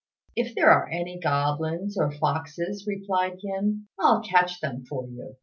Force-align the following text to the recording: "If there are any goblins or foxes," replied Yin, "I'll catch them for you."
"If 0.35 0.55
there 0.55 0.71
are 0.71 0.89
any 0.89 1.19
goblins 1.19 1.95
or 1.95 2.11
foxes," 2.11 2.87
replied 2.87 3.35
Yin, 3.43 3.85
"I'll 3.99 4.23
catch 4.23 4.59
them 4.59 4.83
for 4.83 5.05
you." 5.07 5.35